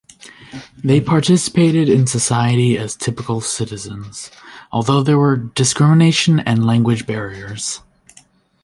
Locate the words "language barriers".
6.65-7.81